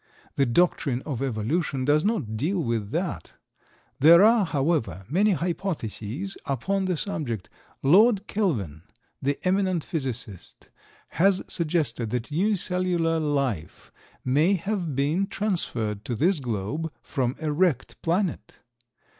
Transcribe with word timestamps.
The 0.35 0.47
doctrine 0.47 1.03
of 1.03 1.21
Evolution 1.21 1.85
does 1.85 2.03
not 2.03 2.35
deal 2.35 2.59
with 2.63 2.89
that. 2.89 3.33
There 3.99 4.23
are, 4.23 4.47
however, 4.47 5.05
many 5.07 5.33
hypotheses 5.33 6.35
upon 6.47 6.85
the 6.85 6.97
subject. 6.97 7.51
Lord 7.83 8.25
Kelvin, 8.25 8.81
the 9.21 9.37
eminent 9.47 9.83
physicist, 9.83 10.69
has 11.09 11.43
suggested 11.47 12.09
that 12.09 12.31
unicellular 12.31 13.19
life 13.19 13.91
may 14.25 14.55
have 14.55 14.95
been 14.95 15.27
transferred 15.27 16.03
to 16.05 16.15
this 16.15 16.39
globe 16.39 16.91
from 17.03 17.35
a 17.39 17.51
wrecked 17.51 18.01
planet. 18.01 18.55